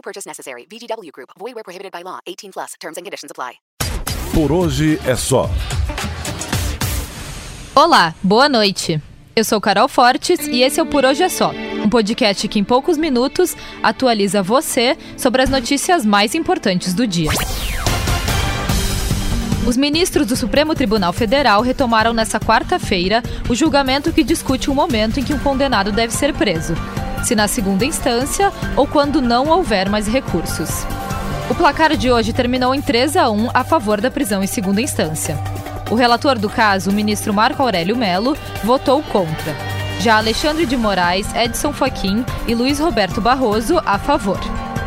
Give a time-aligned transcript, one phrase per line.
[0.00, 0.66] No purchase necessary.
[0.66, 1.28] VGW Group.
[1.38, 2.20] Void where prohibited by law.
[2.26, 2.72] 18 plus.
[2.80, 3.58] Terms and conditions apply.
[4.32, 5.50] Por hoje é só.
[7.74, 8.98] Olá, boa noite.
[9.36, 11.52] Eu sou Carol Fortes e esse é o Por Hoje é Só,
[11.84, 17.30] um podcast que em poucos minutos atualiza você sobre as notícias mais importantes do dia.
[19.66, 25.20] Os ministros do Supremo Tribunal Federal retomaram nesta quarta-feira o julgamento que discute o momento
[25.20, 26.74] em que um condenado deve ser preso,
[27.22, 30.86] se na segunda instância ou quando não houver mais recursos.
[31.50, 34.80] O placar de hoje terminou em 3 a 1 a favor da prisão em segunda
[34.80, 35.36] instância.
[35.90, 39.56] O relator do caso, o ministro Marco Aurélio Melo, votou contra.
[39.98, 44.38] Já Alexandre de Moraes, Edson Fachin e Luiz Roberto Barroso a favor.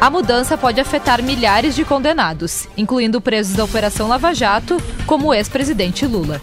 [0.00, 5.34] A mudança pode afetar milhares de condenados, incluindo presos da Operação Lava Jato, como o
[5.34, 6.40] ex-presidente Lula.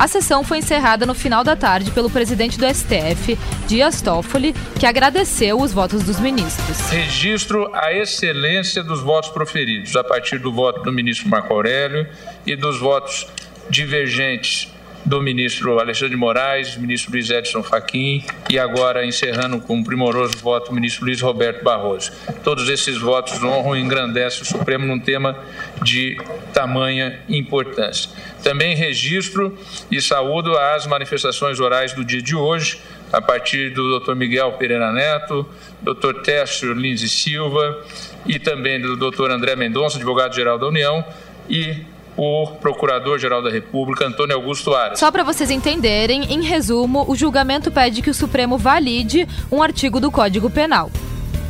[0.00, 4.86] A sessão foi encerrada no final da tarde pelo presidente do STF, Dias Toffoli, que
[4.86, 6.88] agradeceu os votos dos ministros.
[6.88, 12.08] Registro a excelência dos votos proferidos, a partir do voto do ministro Marco Aurélio
[12.46, 13.26] e dos votos
[13.68, 14.72] divergentes
[15.04, 20.36] do ministro Alexandre de Moraes, ministro Luiz Edson Fachin e agora encerrando com um primoroso
[20.38, 22.12] voto o ministro Luiz Roberto Barroso.
[22.44, 25.38] Todos esses votos honram e engrandecem o Supremo num tema
[25.82, 26.16] de
[26.52, 28.10] tamanha importância.
[28.42, 29.56] Também registro
[29.90, 32.80] e saúdo as manifestações orais do dia de hoje,
[33.12, 34.14] a partir do Dr.
[34.14, 35.48] Miguel Pereira Neto,
[35.82, 36.20] Dr.
[36.22, 37.84] Técio Lins e Silva
[38.26, 39.30] e também do Dr.
[39.30, 41.04] André Mendonça, advogado-geral da União,
[41.48, 41.84] e
[42.22, 44.98] o Procurador-Geral da República, Antônio Augusto Aras.
[44.98, 49.98] Só para vocês entenderem, em resumo, o julgamento pede que o Supremo valide um artigo
[49.98, 50.90] do Código Penal.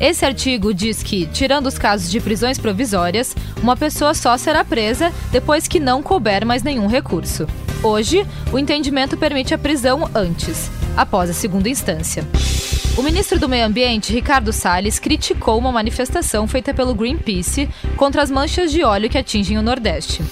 [0.00, 5.12] Esse artigo diz que, tirando os casos de prisões provisórias, uma pessoa só será presa
[5.32, 7.48] depois que não couber mais nenhum recurso.
[7.82, 12.24] Hoje, o entendimento permite a prisão antes, após a segunda instância.
[12.96, 18.30] O ministro do Meio Ambiente, Ricardo Salles, criticou uma manifestação feita pelo Greenpeace contra as
[18.30, 20.22] manchas de óleo que atingem o Nordeste.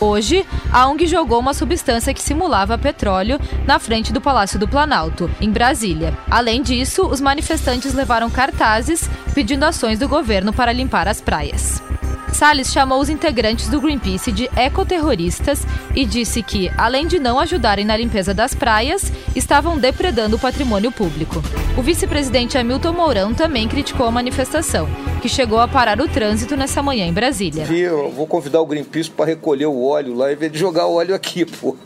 [0.00, 5.28] Hoje, a ONG jogou uma substância que simulava petróleo na frente do Palácio do Planalto,
[5.40, 6.16] em Brasília.
[6.30, 11.87] Além disso, os manifestantes levaram cartazes pedindo ações do governo para limpar as praias.
[12.32, 15.62] Salles chamou os integrantes do Greenpeace de ecoterroristas
[15.94, 20.92] e disse que, além de não ajudarem na limpeza das praias, estavam depredando o patrimônio
[20.92, 21.42] público.
[21.76, 24.88] O vice-presidente Hamilton Mourão também criticou a manifestação,
[25.20, 27.64] que chegou a parar o trânsito nessa manhã em Brasília.
[27.64, 30.94] Eu vou convidar o Greenpeace para recolher o óleo lá em vez de jogar o
[30.94, 31.76] óleo aqui, pô.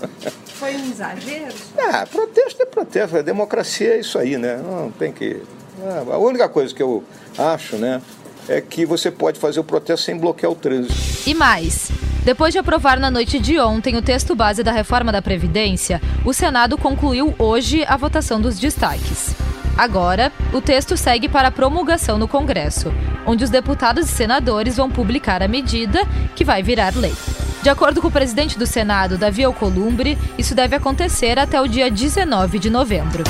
[0.47, 1.55] Foi um exagero?
[1.79, 4.61] Ah, protesto é protesto, a democracia é isso aí, né?
[4.63, 5.43] Não tem que.
[5.85, 7.03] Ah, a única coisa que eu
[7.39, 8.01] acho, né?
[8.49, 10.95] É que você pode fazer o protesto sem bloquear o trânsito.
[11.29, 11.91] E mais.
[12.25, 16.33] Depois de aprovar na noite de ontem o texto base da reforma da Previdência, o
[16.33, 19.35] Senado concluiu hoje a votação dos destaques.
[19.77, 22.93] Agora, o texto segue para promulgação no Congresso,
[23.27, 27.15] onde os deputados e senadores vão publicar a medida que vai virar lei.
[27.63, 31.91] De acordo com o presidente do Senado, Davi Alcolumbre, isso deve acontecer até o dia
[31.91, 33.25] 19 de novembro.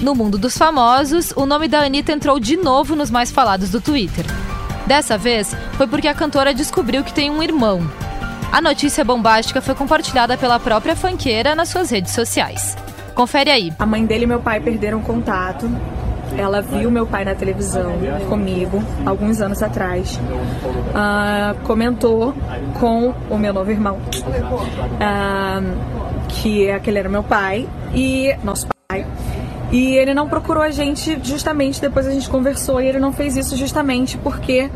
[0.00, 3.82] No mundo dos famosos, o nome da Anitta entrou de novo nos mais falados do
[3.82, 4.24] Twitter.
[4.86, 7.82] Dessa vez, foi porque a cantora descobriu que tem um irmão.
[8.50, 12.76] A notícia bombástica foi compartilhada pela própria fanqueira nas suas redes sociais.
[13.14, 13.72] Confere aí.
[13.78, 15.70] A mãe dele e meu pai perderam contato.
[16.36, 17.92] Ela viu meu pai na televisão
[18.26, 20.18] comigo alguns anos atrás.
[20.18, 22.32] Uh, comentou
[22.78, 23.98] com o meu novo irmão
[24.96, 25.60] uh,
[26.28, 29.04] que aquele era meu pai e nosso pai.
[29.70, 33.36] E ele não procurou a gente justamente depois a gente conversou e ele não fez
[33.36, 34.70] isso justamente porque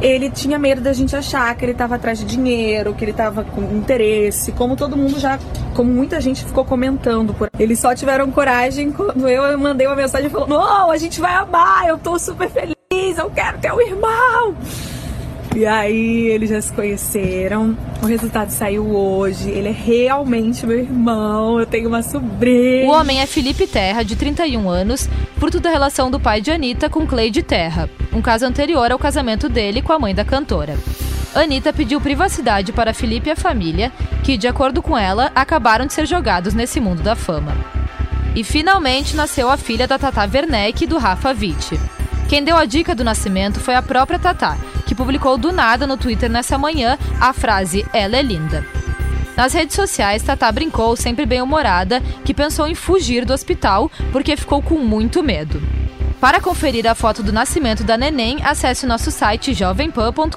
[0.00, 3.44] ele tinha medo da gente achar que ele estava atrás de dinheiro, que ele estava
[3.44, 5.38] com interesse, como todo mundo já,
[5.74, 7.34] como muita gente ficou comentando.
[7.34, 7.50] Por...
[7.58, 11.86] Eles só tiveram coragem quando eu mandei uma mensagem falando: Não, a gente vai amar,
[11.86, 14.19] eu tô super feliz, eu quero ter um irmão.
[15.54, 17.76] E aí eles já se conheceram.
[18.00, 19.50] O resultado saiu hoje.
[19.50, 21.58] Ele é realmente meu irmão.
[21.58, 22.86] Eu tenho uma sobrinha.
[22.86, 25.08] O homem é Felipe Terra, de 31 anos,
[25.38, 29.48] fruto da relação do pai de Anitta com Cleide Terra, um caso anterior ao casamento
[29.48, 30.76] dele com a mãe da cantora.
[31.34, 33.92] Anitta pediu privacidade para Felipe e a família,
[34.22, 37.52] que, de acordo com ela, acabaram de ser jogados nesse mundo da fama.
[38.34, 41.78] E finalmente nasceu a filha da Tata Werneck e do Rafa Witt.
[42.30, 44.56] Quem deu a dica do nascimento foi a própria Tata,
[44.86, 48.64] que publicou do nada no Twitter nessa manhã a frase Ela é linda.
[49.36, 54.62] Nas redes sociais, Tata brincou, sempre bem-humorada, que pensou em fugir do hospital porque ficou
[54.62, 55.60] com muito medo.
[56.20, 60.30] Para conferir a foto do nascimento da neném, acesse nosso site jovempan.com.br.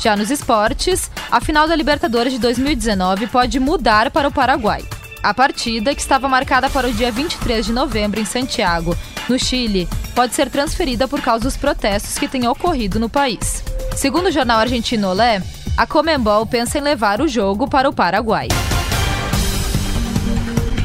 [0.00, 4.84] Já nos esportes, a final da Libertadores de 2019 pode mudar para o Paraguai.
[5.22, 8.96] A partida, que estava marcada para o dia 23 de novembro em Santiago,
[9.28, 13.64] no Chile, pode ser transferida por causa dos protestos que têm ocorrido no país.
[13.96, 15.42] Segundo o jornal argentino Olé,
[15.76, 18.48] a Comembol pensa em levar o jogo para o Paraguai.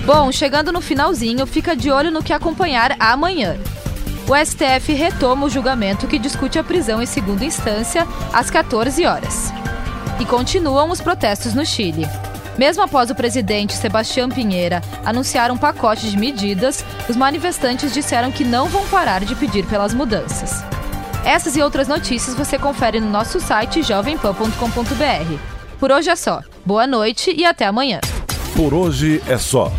[0.05, 3.57] Bom, chegando no finalzinho, fica de olho no que acompanhar amanhã.
[4.27, 9.53] O STF retoma o julgamento que discute a prisão em segunda instância às 14 horas.
[10.19, 12.07] E continuam os protestos no Chile.
[12.57, 18.43] Mesmo após o presidente Sebastião Pinheira anunciar um pacote de medidas, os manifestantes disseram que
[18.43, 20.63] não vão parar de pedir pelas mudanças.
[21.25, 25.37] Essas e outras notícias você confere no nosso site jovempan.com.br.
[25.79, 26.41] Por hoje é só.
[26.65, 27.99] Boa noite e até amanhã.
[28.55, 29.71] Por hoje é só.